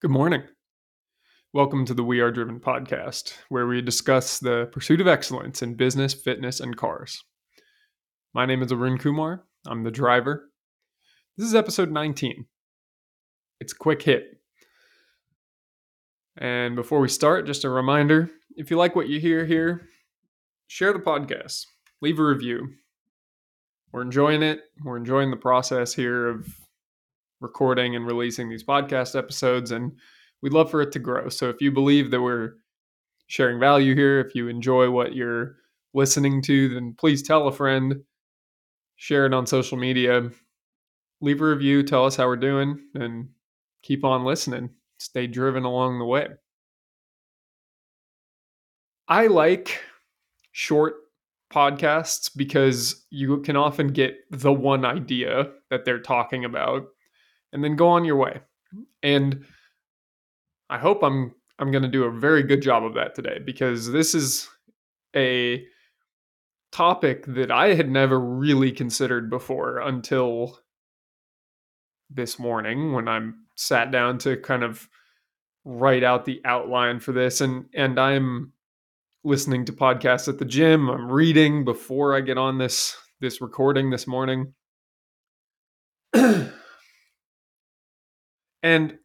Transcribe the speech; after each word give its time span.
Good 0.00 0.10
morning. 0.10 0.44
Welcome 1.52 1.84
to 1.84 1.92
the 1.92 2.02
We 2.02 2.20
Are 2.20 2.30
Driven 2.30 2.58
podcast, 2.58 3.34
where 3.50 3.66
we 3.66 3.82
discuss 3.82 4.38
the 4.38 4.70
pursuit 4.72 4.98
of 5.02 5.06
excellence 5.06 5.60
in 5.60 5.74
business, 5.74 6.14
fitness, 6.14 6.58
and 6.58 6.74
cars. 6.74 7.22
My 8.32 8.46
name 8.46 8.62
is 8.62 8.72
Arun 8.72 8.96
Coumar. 8.96 9.40
I'm 9.66 9.84
the 9.84 9.90
driver. 9.90 10.48
This 11.36 11.46
is 11.46 11.54
episode 11.54 11.90
19. 11.90 12.46
It's 13.60 13.74
a 13.74 13.76
quick 13.76 14.00
hit. 14.00 14.40
And 16.38 16.76
before 16.76 17.00
we 17.00 17.08
start, 17.08 17.46
just 17.46 17.64
a 17.64 17.68
reminder 17.68 18.30
if 18.56 18.70
you 18.70 18.78
like 18.78 18.96
what 18.96 19.10
you 19.10 19.20
hear 19.20 19.44
here, 19.44 19.82
share 20.66 20.94
the 20.94 20.98
podcast, 20.98 21.66
leave 22.00 22.18
a 22.18 22.24
review. 22.24 22.70
We're 23.92 24.00
enjoying 24.00 24.42
it. 24.42 24.60
We're 24.82 24.96
enjoying 24.96 25.30
the 25.30 25.36
process 25.36 25.92
here 25.92 26.26
of 26.26 26.48
recording 27.40 27.96
and 27.96 28.06
releasing 28.06 28.48
these 28.48 28.64
podcast 28.64 29.16
episodes, 29.16 29.70
and 29.70 29.92
we'd 30.42 30.52
love 30.52 30.70
for 30.70 30.80
it 30.80 30.92
to 30.92 30.98
grow. 30.98 31.28
So 31.28 31.48
if 31.48 31.60
you 31.60 31.70
believe 31.72 32.10
that 32.10 32.20
we're 32.20 32.54
sharing 33.26 33.58
value 33.60 33.94
here, 33.94 34.20
if 34.20 34.34
you 34.34 34.48
enjoy 34.48 34.90
what 34.90 35.14
you're 35.14 35.56
listening 35.94 36.42
to, 36.42 36.68
then 36.68 36.94
please 36.98 37.22
tell 37.22 37.48
a 37.48 37.52
friend, 37.52 38.02
share 38.96 39.26
it 39.26 39.34
on 39.34 39.46
social 39.46 39.78
media, 39.78 40.30
leave 41.20 41.40
a 41.40 41.44
review, 41.44 41.82
tell 41.82 42.06
us 42.06 42.16
how 42.16 42.26
we're 42.26 42.36
doing, 42.36 42.78
and 42.94 43.28
keep 43.82 44.04
on 44.04 44.24
listening. 44.24 44.70
Stay 44.98 45.26
driven 45.26 45.64
along 45.64 45.98
the 45.98 46.04
way. 46.04 46.28
I 49.08 49.26
like 49.26 49.80
short 50.52 50.94
podcasts 51.52 52.30
because 52.34 53.06
you 53.10 53.40
can 53.40 53.56
often 53.56 53.88
get 53.88 54.16
the 54.30 54.52
one 54.52 54.84
idea 54.84 55.50
that 55.70 55.84
they're 55.84 56.00
talking 56.00 56.44
about 56.44 56.86
and 57.52 57.62
then 57.62 57.76
go 57.76 57.88
on 57.88 58.04
your 58.04 58.16
way. 58.16 58.40
And 59.02 59.44
I 60.68 60.78
hope 60.78 61.02
I'm 61.02 61.34
I'm 61.58 61.70
going 61.70 61.82
to 61.82 61.88
do 61.88 62.04
a 62.04 62.10
very 62.10 62.42
good 62.42 62.62
job 62.62 62.84
of 62.84 62.94
that 62.94 63.14
today 63.14 63.38
because 63.44 63.90
this 63.90 64.14
is 64.14 64.48
a 65.14 65.64
topic 66.72 67.26
that 67.26 67.50
I 67.50 67.74
had 67.74 67.90
never 67.90 68.18
really 68.18 68.72
considered 68.72 69.28
before 69.28 69.78
until 69.78 70.58
this 72.08 72.38
morning 72.38 72.92
when 72.92 73.08
I'm 73.08 73.46
sat 73.56 73.90
down 73.90 74.18
to 74.18 74.36
kind 74.38 74.62
of 74.62 74.88
write 75.64 76.02
out 76.02 76.24
the 76.24 76.40
outline 76.44 77.00
for 77.00 77.12
this 77.12 77.40
and 77.40 77.66
and 77.74 77.98
I'm 78.00 78.52
listening 79.24 79.64
to 79.66 79.72
podcasts 79.72 80.28
at 80.28 80.38
the 80.38 80.44
gym, 80.44 80.88
I'm 80.88 81.10
reading 81.10 81.64
before 81.64 82.16
I 82.16 82.20
get 82.20 82.38
on 82.38 82.58
this 82.58 82.96
this 83.20 83.40
recording 83.40 83.90
this 83.90 84.06
morning. 84.06 84.54
and 88.62 88.98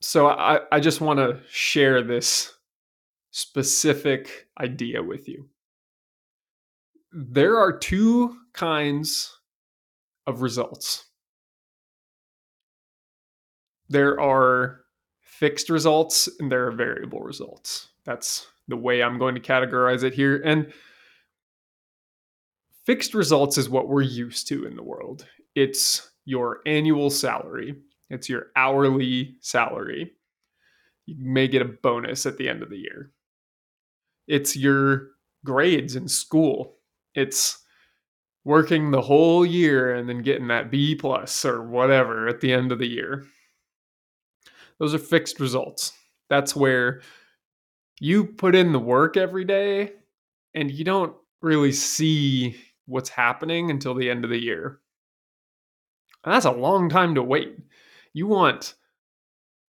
so 0.00 0.28
I, 0.28 0.60
I 0.70 0.80
just 0.80 1.00
want 1.00 1.18
to 1.18 1.40
share 1.50 2.02
this 2.02 2.54
specific 3.30 4.48
idea 4.60 5.02
with 5.02 5.28
you. 5.28 5.48
There 7.12 7.58
are 7.58 7.76
two 7.76 8.36
kinds 8.52 9.38
of 10.26 10.42
results. 10.42 11.06
There 13.88 14.20
are 14.20 14.80
fixed 15.20 15.70
results 15.70 16.28
and 16.38 16.50
there 16.50 16.66
are 16.66 16.72
variable 16.72 17.20
results. 17.20 17.88
That's 18.04 18.46
the 18.66 18.76
way 18.76 19.02
I'm 19.02 19.18
going 19.18 19.34
to 19.34 19.40
categorize 19.40 20.02
it 20.02 20.14
here. 20.14 20.42
And 20.44 20.72
fixed 22.84 23.14
results 23.14 23.56
is 23.56 23.68
what 23.68 23.88
we're 23.88 24.02
used 24.02 24.48
to 24.48 24.66
in 24.66 24.76
the 24.76 24.82
world. 24.82 25.26
It's 25.54 26.10
your 26.28 26.60
annual 26.66 27.08
salary, 27.08 27.74
it's 28.10 28.28
your 28.28 28.48
hourly 28.54 29.36
salary. 29.40 30.12
You 31.06 31.16
may 31.18 31.48
get 31.48 31.62
a 31.62 31.76
bonus 31.82 32.26
at 32.26 32.36
the 32.36 32.50
end 32.50 32.62
of 32.62 32.68
the 32.68 32.76
year. 32.76 33.12
It's 34.26 34.54
your 34.54 35.08
grades 35.42 35.96
in 35.96 36.06
school. 36.06 36.76
It's 37.14 37.64
working 38.44 38.90
the 38.90 39.00
whole 39.00 39.46
year 39.46 39.94
and 39.94 40.06
then 40.06 40.20
getting 40.20 40.48
that 40.48 40.70
B 40.70 40.94
plus 40.94 41.46
or 41.46 41.62
whatever 41.62 42.28
at 42.28 42.42
the 42.42 42.52
end 42.52 42.72
of 42.72 42.78
the 42.78 42.86
year. 42.86 43.24
Those 44.78 44.92
are 44.92 44.98
fixed 44.98 45.40
results. 45.40 45.92
That's 46.28 46.54
where 46.54 47.00
you 48.00 48.26
put 48.26 48.54
in 48.54 48.72
the 48.72 48.78
work 48.78 49.16
every 49.16 49.46
day 49.46 49.92
and 50.54 50.70
you 50.70 50.84
don't 50.84 51.16
really 51.40 51.72
see 51.72 52.54
what's 52.84 53.08
happening 53.08 53.70
until 53.70 53.94
the 53.94 54.10
end 54.10 54.24
of 54.24 54.30
the 54.30 54.42
year. 54.42 54.80
And 56.24 56.34
that's 56.34 56.44
a 56.44 56.50
long 56.50 56.88
time 56.88 57.14
to 57.14 57.22
wait. 57.22 57.56
You 58.12 58.26
want 58.26 58.74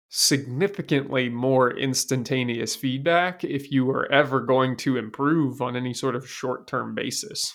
significantly 0.08 1.28
more 1.28 1.70
instantaneous 1.70 2.74
feedback 2.74 3.44
if 3.44 3.70
you 3.70 3.90
are 3.90 4.10
ever 4.10 4.40
going 4.40 4.76
to 4.76 4.96
improve 4.96 5.60
on 5.60 5.76
any 5.76 5.92
sort 5.92 6.16
of 6.16 6.28
short-term 6.28 6.94
basis. 6.94 7.52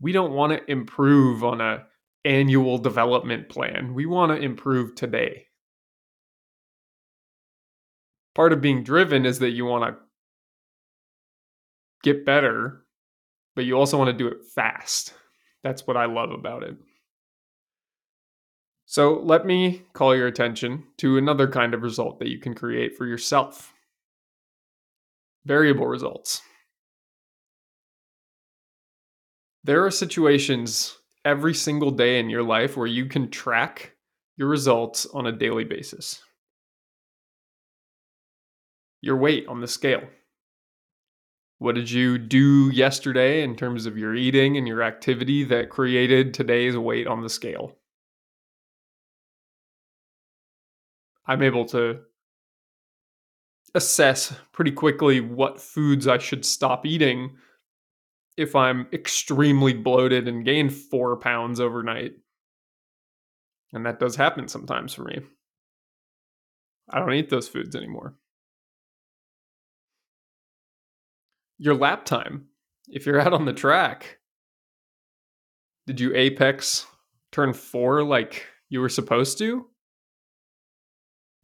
We 0.00 0.12
don't 0.12 0.32
want 0.32 0.52
to 0.52 0.70
improve 0.70 1.44
on 1.44 1.60
a 1.60 1.84
annual 2.24 2.78
development 2.78 3.50
plan. 3.50 3.92
We 3.92 4.06
want 4.06 4.32
to 4.32 4.42
improve 4.42 4.94
today. 4.94 5.46
Part 8.34 8.52
of 8.52 8.62
being 8.62 8.82
driven 8.82 9.26
is 9.26 9.38
that 9.40 9.50
you 9.50 9.66
want 9.66 9.84
to 9.84 10.00
get 12.02 12.24
better, 12.24 12.84
but 13.54 13.64
you 13.64 13.74
also 13.74 13.98
want 13.98 14.08
to 14.08 14.16
do 14.16 14.26
it 14.26 14.38
fast. 14.54 15.12
That's 15.62 15.86
what 15.86 15.96
I 15.96 16.06
love 16.06 16.30
about 16.30 16.62
it. 16.62 16.76
So 18.94 19.18
let 19.24 19.44
me 19.44 19.82
call 19.92 20.14
your 20.14 20.28
attention 20.28 20.84
to 20.98 21.18
another 21.18 21.48
kind 21.48 21.74
of 21.74 21.82
result 21.82 22.20
that 22.20 22.28
you 22.28 22.38
can 22.38 22.54
create 22.54 22.96
for 22.96 23.06
yourself 23.06 23.74
variable 25.44 25.88
results. 25.88 26.42
There 29.64 29.84
are 29.84 29.90
situations 29.90 30.96
every 31.24 31.54
single 31.54 31.90
day 31.90 32.20
in 32.20 32.30
your 32.30 32.44
life 32.44 32.76
where 32.76 32.86
you 32.86 33.06
can 33.06 33.30
track 33.30 33.96
your 34.36 34.46
results 34.46 35.06
on 35.06 35.26
a 35.26 35.32
daily 35.32 35.64
basis. 35.64 36.22
Your 39.00 39.16
weight 39.16 39.48
on 39.48 39.60
the 39.60 39.66
scale. 39.66 40.04
What 41.58 41.74
did 41.74 41.90
you 41.90 42.16
do 42.16 42.70
yesterday 42.72 43.42
in 43.42 43.56
terms 43.56 43.86
of 43.86 43.98
your 43.98 44.14
eating 44.14 44.56
and 44.56 44.68
your 44.68 44.84
activity 44.84 45.42
that 45.42 45.68
created 45.68 46.32
today's 46.32 46.76
weight 46.76 47.08
on 47.08 47.22
the 47.22 47.28
scale? 47.28 47.74
I'm 51.26 51.42
able 51.42 51.64
to 51.66 52.00
assess 53.74 54.34
pretty 54.52 54.70
quickly 54.70 55.20
what 55.20 55.60
foods 55.60 56.06
I 56.06 56.18
should 56.18 56.44
stop 56.44 56.86
eating 56.86 57.36
if 58.36 58.54
I'm 58.54 58.86
extremely 58.92 59.72
bloated 59.72 60.28
and 60.28 60.44
gain 60.44 60.68
four 60.70 61.16
pounds 61.16 61.60
overnight. 61.60 62.12
And 63.72 63.86
that 63.86 63.98
does 63.98 64.16
happen 64.16 64.48
sometimes 64.48 64.94
for 64.94 65.04
me. 65.04 65.20
I 66.90 66.98
don't 66.98 67.14
eat 67.14 67.30
those 67.30 67.48
foods 67.48 67.74
anymore. 67.74 68.14
Your 71.58 71.74
lap 71.74 72.04
time, 72.04 72.46
if 72.88 73.06
you're 73.06 73.20
out 73.20 73.32
on 73.32 73.44
the 73.44 73.52
track, 73.52 74.18
did 75.86 76.00
you 76.00 76.14
apex 76.14 76.86
turn 77.32 77.52
four 77.52 78.02
like 78.02 78.46
you 78.68 78.80
were 78.80 78.88
supposed 78.88 79.38
to? 79.38 79.66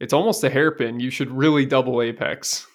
It's 0.01 0.13
almost 0.13 0.43
a 0.43 0.49
hairpin. 0.49 0.99
You 0.99 1.11
should 1.11 1.29
really 1.29 1.63
double 1.63 2.01
apex. 2.01 2.65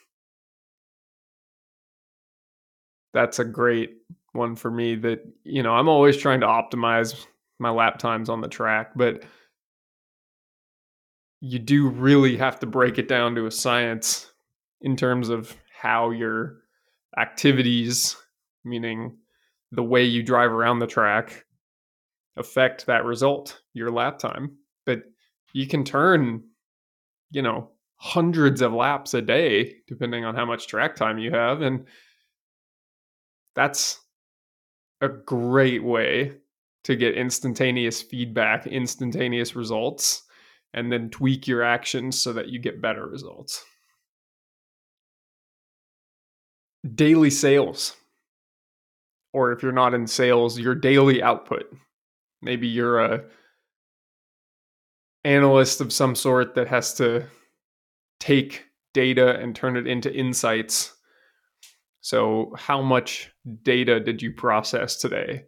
That's 3.13 3.41
a 3.41 3.45
great 3.45 3.97
one 4.31 4.55
for 4.55 4.71
me 4.71 4.95
that, 4.95 5.27
you 5.43 5.65
know, 5.65 5.73
I'm 5.73 5.89
always 5.89 6.17
trying 6.17 6.39
to 6.43 6.47
optimize 6.47 7.27
my 7.59 7.71
lap 7.71 7.99
times 7.99 8.29
on 8.29 8.43
the 8.43 8.49
track, 8.49 8.93
but 8.95 9.25
you 11.41 11.59
do 11.59 11.89
really 11.89 12.37
have 12.37 12.61
to 12.61 12.67
break 12.67 12.97
it 12.97 13.09
down 13.09 13.35
to 13.35 13.47
a 13.47 13.51
science 13.51 14.31
in 14.83 14.95
terms 14.95 15.29
of 15.29 15.57
how 15.77 16.11
your 16.11 16.59
activities, 17.19 18.15
meaning 18.65 19.17
the 19.73 19.83
way 19.83 20.05
you 20.05 20.23
drive 20.23 20.53
around 20.53 20.79
the 20.79 20.87
track, 20.87 21.45
affect 22.37 22.87
that 22.87 23.05
result, 23.05 23.63
your 23.75 23.91
lap 23.91 24.21
time. 24.21 24.59
But 24.85 25.03
you 25.53 25.67
can 25.67 25.83
turn 25.83 26.45
you 27.31 27.43
know, 27.43 27.71
hundreds 27.97 28.61
of 28.61 28.73
laps 28.73 29.15
a 29.15 29.23
day, 29.23 29.77
depending 29.89 30.25
on 30.25 30.35
how 30.35 30.45
much 30.45 30.67
track 30.67 30.97
time 30.97 31.19
you 31.19 31.31
have. 31.31 31.63
And 31.63 31.87
that's 33.55 34.01
a 35.01 35.09
great 35.09 35.83
way 35.83 36.33
to 36.85 36.95
get 36.95 37.17
instantaneous 37.17 38.01
feedback, 38.03 38.67
instantaneous 38.67 39.57
results, 39.57 40.23
and 40.73 40.93
then 40.93 41.11
tweak 41.11 41.49
your 41.49 41.63
actions 41.63 42.21
so 42.21 42.33
that 42.33 42.49
you 42.49 42.59
get 42.59 42.83
better 42.83 43.07
results. 43.07 43.65
Daily 46.95 47.31
sales. 47.31 47.97
Or 49.33 49.53
if 49.53 49.63
you're 49.63 49.73
not 49.73 49.95
in 49.95 50.07
sales, 50.07 50.59
your 50.59 50.75
daily 50.75 51.23
output. 51.23 51.65
Maybe 52.41 52.69
you're 52.69 53.01
a 53.01 53.25
analyst 55.27 55.81
of 55.81 55.93
some 55.93 56.15
sort 56.15 56.55
that 56.55 56.69
has 56.69 56.95
to 56.95 57.27
take 58.21 58.65
data 58.95 59.37
and 59.39 59.55
turn 59.55 59.77
it 59.77 59.87
into 59.87 60.15
insights. 60.15 60.95
So, 62.01 62.55
how 62.57 62.81
much 62.81 63.33
data 63.63 63.99
did 63.99 64.23
you 64.23 64.33
process 64.33 64.97
today? 64.97 65.47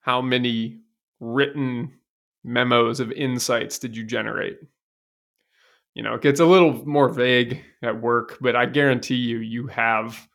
How 0.00 0.20
many 0.20 0.80
written 1.20 1.92
memos 2.42 2.98
of 3.00 3.12
insights 3.12 3.78
did 3.78 3.96
you 3.96 4.04
generate? 4.04 4.58
You 5.94 6.02
know, 6.02 6.14
it 6.14 6.22
gets 6.22 6.40
a 6.40 6.44
little 6.44 6.84
more 6.84 7.08
vague 7.08 7.62
at 7.82 8.02
work, 8.02 8.38
but 8.40 8.56
I 8.56 8.66
guarantee 8.66 9.14
you, 9.14 9.38
you 9.38 9.68
have 9.68 10.28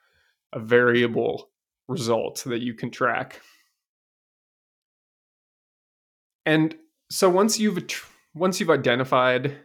a 0.54 0.60
variable 0.60 1.50
result 1.90 2.44
that 2.46 2.62
you 2.62 2.74
can 2.74 2.90
track. 2.90 3.42
And 6.46 6.76
so 7.10 7.30
once 7.30 7.60
you've 7.60 7.80
once 8.34 8.60
you've 8.60 8.70
identified 8.70 9.58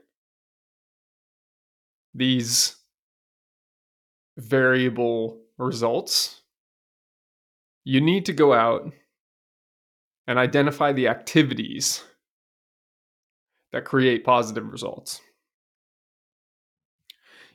these 2.15 2.77
variable 4.39 5.41
results, 5.59 6.43
you 7.85 8.01
need 8.01 8.27
to 8.27 8.33
go 8.33 8.53
out 8.53 8.93
and 10.27 10.39
identify 10.39 10.93
the 10.93 11.09
activities 11.09 12.03
that 13.73 13.85
create 13.85 14.25
positive 14.25 14.71
results. 14.71 15.21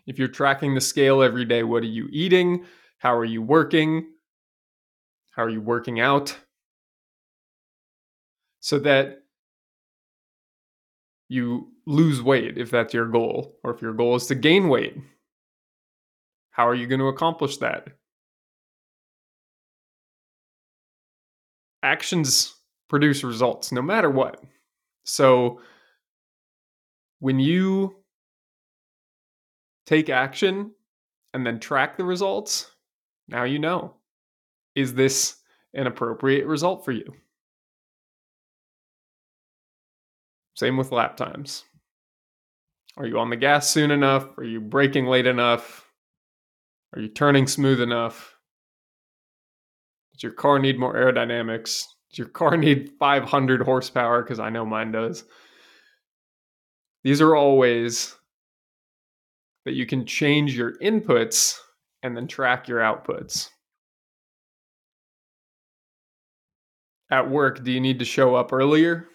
If 0.06 0.20
you're 0.20 0.28
tracking 0.28 0.76
the 0.76 0.82
scale 0.82 1.22
every 1.22 1.46
day, 1.46 1.64
what 1.64 1.84
are 1.84 1.88
you 1.88 2.08
eating? 2.12 2.66
How 3.00 3.16
are 3.16 3.26
you 3.26 3.42
working? 3.42 4.08
How 5.32 5.44
are 5.44 5.50
you 5.50 5.62
working 5.62 6.00
out? 6.00 6.38
So 8.60 8.78
that 8.80 9.24
you 11.30 11.68
lose 11.86 12.22
weight 12.22 12.58
if 12.58 12.72
that's 12.72 12.94
your 12.94 13.08
goal, 13.08 13.58
or 13.64 13.74
if 13.74 13.82
your 13.82 13.94
goal 13.94 14.16
is 14.16 14.26
to 14.26 14.36
gain 14.36 14.68
weight. 14.68 14.98
How 16.52 16.68
are 16.68 16.76
you 16.76 16.88
going 16.88 17.00
to 17.00 17.08
accomplish 17.08 17.58
that? 17.58 17.88
Actions 21.82 22.54
produce 22.90 23.24
results 23.24 23.72
no 23.72 23.82
matter 23.82 24.10
what. 24.10 24.44
So 25.06 25.62
when 27.20 27.40
you 27.40 27.96
take 29.86 30.10
action 30.10 30.72
and 31.34 31.46
then 31.46 31.60
track 31.60 31.96
the 31.96 32.04
results, 32.04 32.72
now 33.28 33.44
you 33.44 33.60
know. 33.60 33.96
Is 34.76 34.94
this 34.94 35.38
an 35.74 35.88
appropriate 35.88 36.48
result 36.48 36.84
for 36.84 36.92
you? 36.92 37.14
Same 40.60 40.76
with 40.76 40.92
lap 40.92 41.16
times. 41.16 41.64
Are 42.98 43.06
you 43.06 43.18
on 43.18 43.30
the 43.30 43.38
gas 43.38 43.70
soon 43.70 43.92
enough? 43.92 44.38
Are 44.38 44.44
you 44.44 44.60
braking 44.60 45.06
late 45.06 45.26
enough? 45.26 45.90
Are 46.94 47.00
you 47.00 47.08
turning 47.08 47.48
smooth 47.48 47.80
enough? 47.80 48.36
Does 50.12 50.22
your 50.22 50.34
car 50.34 50.60
need 50.60 50.78
more 50.78 50.96
aerodynamics? 50.96 51.86
Does 52.10 52.18
your 52.18 52.28
car 52.28 52.58
need 52.58 52.92
500 53.00 53.62
horsepower? 53.62 54.22
Because 54.22 54.42
I 54.42 54.50
know 54.50 54.66
mine 54.66 54.92
does. 54.92 55.24
These 57.06 57.22
are 57.22 57.38
all 57.38 57.58
ways 57.58 58.18
that 59.64 59.76
you 59.76 59.86
can 59.86 60.06
change 60.06 60.58
your 60.58 60.78
inputs 60.80 61.58
and 62.04 62.18
then 62.18 62.28
track 62.28 62.68
your 62.68 62.80
outputs. 62.80 63.48
At 67.10 67.30
work, 67.30 67.64
do 67.64 67.72
you 67.72 67.80
need 67.80 68.00
to 68.00 68.06
show 68.06 68.36
up 68.36 68.52
earlier 68.52 69.09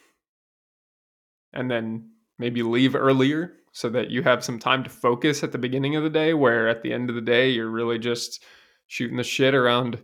and 1.55 1.71
then 1.71 2.11
maybe 2.39 2.63
leave 2.63 2.95
earlier 2.95 3.55
so 3.73 3.89
that 3.89 4.11
you 4.11 4.23
have 4.23 4.45
some 4.45 4.59
time 4.59 4.85
to 4.85 4.91
focus 4.91 5.43
at 5.43 5.53
the 5.53 5.59
beginning 5.59 5.97
of 5.97 6.03
the 6.03 6.11
day 6.11 6.35
where 6.35 6.69
at 6.69 6.83
the 6.83 6.93
end 6.93 7.09
of 7.09 7.17
the 7.17 7.23
day 7.23 7.49
you're 7.51 7.71
really 7.71 7.99
just 7.99 8.43
shooting 8.87 9.17
the 9.17 9.25
shit 9.25 9.55
around 9.55 9.99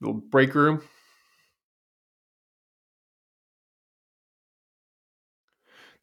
the 0.00 0.12
break 0.12 0.54
room 0.54 0.82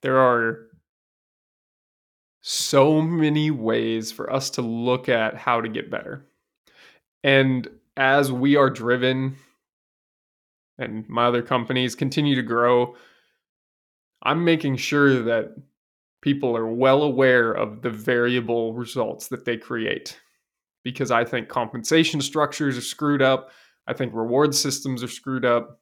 there 0.02 0.18
are 0.18 0.68
so 2.42 3.02
many 3.02 3.52
ways 3.52 4.12
for 4.12 4.32
us 4.32 4.50
to 4.52 4.62
look 4.62 5.10
at 5.10 5.36
how 5.36 5.62
to 5.62 5.70
get 5.70 5.92
better. 5.92 6.26
And 7.24 7.68
as 7.96 8.32
we 8.32 8.56
are 8.56 8.70
driven 8.70 9.36
and 10.78 11.08
my 11.08 11.26
other 11.26 11.44
companies 11.44 11.94
continue 11.94 12.36
to 12.36 12.42
grow, 12.42 12.96
I'm 14.24 14.44
making 14.44 14.78
sure 14.78 15.24
that 15.24 15.56
people 16.22 16.56
are 16.56 16.68
well 16.68 17.04
aware 17.04 17.52
of 17.52 17.82
the 17.82 17.90
variable 17.90 18.74
results 18.74 19.28
that 19.30 19.46
they 19.46 19.58
create 19.58 20.20
because 20.84 21.12
I 21.12 21.26
think 21.26 21.48
compensation 21.48 22.22
structures 22.22 22.78
are 22.78 22.82
screwed 22.82 23.22
up. 23.22 23.52
I 23.88 23.94
think 23.94 24.14
reward 24.14 24.54
systems 24.54 25.04
are 25.04 25.08
screwed 25.08 25.46
up. 25.46 25.80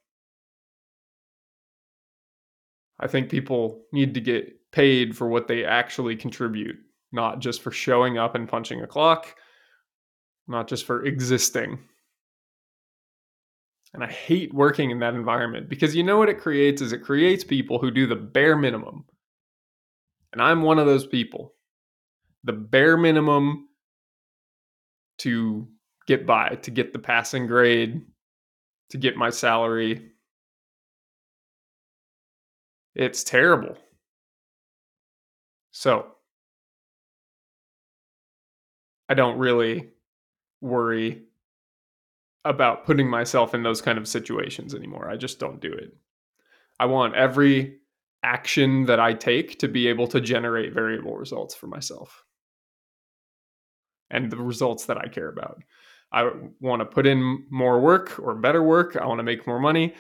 I 3.00 3.08
think 3.08 3.30
people 3.30 3.84
need 3.92 4.14
to 4.14 4.22
get 4.22 4.72
paid 4.72 5.16
for 5.16 5.28
what 5.28 5.48
they 5.48 5.64
actually 5.64 6.16
contribute, 6.16 6.78
not 7.12 7.40
just 7.40 7.62
for 7.62 7.72
showing 7.72 8.18
up 8.18 8.36
and 8.36 8.48
punching 8.48 8.82
a 8.82 8.88
clock, 8.88 9.36
not 10.48 10.68
just 10.68 10.86
for 10.86 11.06
existing. 11.06 11.80
And 13.94 14.04
I 14.04 14.08
hate 14.08 14.54
working 14.54 14.92
in 14.92 15.00
that 15.00 15.16
environment 15.16 15.68
because 15.68 15.96
you 15.96 16.04
know 16.04 16.18
what 16.18 16.30
it 16.30 16.40
creates 16.40 16.82
is 16.82 16.92
it 16.92 17.04
creates 17.04 17.44
people 17.44 17.80
who 17.80 17.90
do 17.90 18.06
the 18.06 18.16
bare 18.16 18.56
minimum. 18.56 19.06
And 20.32 20.42
I'm 20.42 20.62
one 20.62 20.78
of 20.78 20.86
those 20.86 21.08
people. 21.08 21.56
The 22.44 22.54
bare 22.54 22.98
minimum 22.98 23.68
to 25.20 25.68
get 26.08 26.26
by, 26.26 26.50
to 26.62 26.72
get 26.72 26.94
the 26.94 27.00
passing 27.00 27.48
grade, 27.48 28.02
to 28.92 28.98
get 28.98 29.18
my 29.18 29.30
salary. 29.30 30.12
It's 32.96 33.24
terrible. 33.24 33.78
So 35.72 36.08
I 39.08 39.16
don't 39.16 39.40
really 39.40 39.90
worry 40.62 41.24
about 42.46 42.86
putting 42.86 43.10
myself 43.10 43.54
in 43.54 43.64
those 43.64 43.82
kind 43.82 43.98
of 43.98 44.08
situations 44.08 44.74
anymore. 44.74 45.10
I 45.10 45.18
just 45.18 45.40
don't 45.40 45.60
do 45.60 45.72
it. 45.72 45.96
I 46.80 46.86
want 46.86 47.16
every 47.16 47.80
action 48.24 48.86
that 48.86 49.00
I 49.00 49.14
take 49.14 49.60
to 49.60 49.68
be 49.68 49.88
able 49.88 50.08
to 50.08 50.22
generate 50.22 50.74
variable 50.74 51.18
results 51.18 51.56
for 51.56 51.68
myself 51.68 52.24
and 54.10 54.32
the 54.32 54.38
results 54.38 54.86
that 54.86 54.98
I 54.98 55.08
care 55.08 55.30
about. 55.30 55.62
I 56.12 56.32
want 56.60 56.80
to 56.80 56.86
put 56.86 57.06
in 57.06 57.46
more 57.50 57.80
work 57.80 58.20
or 58.20 58.34
better 58.36 58.64
work. 58.64 58.96
I 58.96 59.06
want 59.06 59.20
to 59.20 59.24
make 59.24 59.46
more 59.46 59.60
money. 59.60 59.94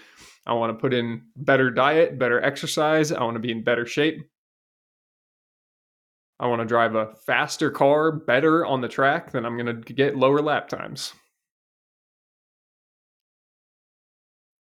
I 0.47 0.53
want 0.53 0.71
to 0.71 0.81
put 0.81 0.93
in 0.93 1.21
better 1.35 1.69
diet, 1.69 2.17
better 2.17 2.41
exercise. 2.41 3.11
I 3.11 3.23
want 3.23 3.35
to 3.35 3.41
be 3.41 3.51
in 3.51 3.63
better 3.63 3.85
shape. 3.85 4.19
I 6.39 6.47
want 6.47 6.61
to 6.61 6.65
drive 6.65 6.95
a 6.95 7.13
faster 7.25 7.69
car 7.69 8.11
better 8.11 8.65
on 8.65 8.81
the 8.81 8.87
track, 8.87 9.31
then 9.31 9.45
I'm 9.45 9.57
going 9.57 9.83
to 9.83 9.93
get 9.93 10.15
lower 10.15 10.41
lap 10.41 10.69
times. 10.69 11.13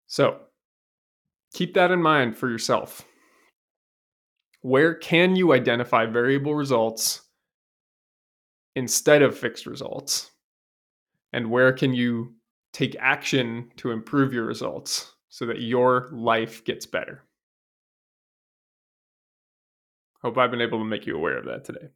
So 0.07 0.39
keep 1.53 1.73
that 1.73 1.91
in 1.91 2.01
mind 2.01 2.37
for 2.37 2.49
yourself. 2.49 3.05
Where 4.61 4.95
can 4.95 5.35
you 5.35 5.53
identify 5.53 6.05
variable 6.05 6.55
results 6.55 7.21
instead 8.75 9.21
of 9.21 9.37
fixed 9.37 9.65
results? 9.65 10.31
And 11.33 11.51
where 11.51 11.71
can 11.71 11.93
you 11.93 12.33
take 12.73 12.95
action 12.99 13.71
to 13.77 13.91
improve 13.91 14.33
your 14.33 14.45
results 14.45 15.13
so 15.29 15.45
that 15.45 15.61
your 15.61 16.09
life 16.11 16.63
gets 16.65 16.85
better? 16.85 17.23
Hope 20.21 20.37
I've 20.37 20.51
been 20.51 20.61
able 20.61 20.79
to 20.79 20.85
make 20.85 21.05
you 21.05 21.15
aware 21.15 21.37
of 21.37 21.45
that 21.45 21.65
today. 21.65 21.89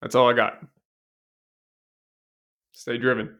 That's 0.00 0.14
all 0.14 0.30
I 0.30 0.32
got. 0.32 0.64
Stay 2.72 2.98
driven. 2.98 3.36